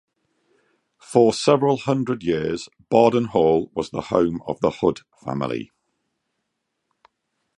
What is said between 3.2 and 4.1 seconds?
Hall was the